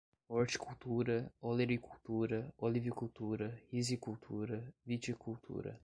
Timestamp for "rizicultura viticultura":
3.71-5.71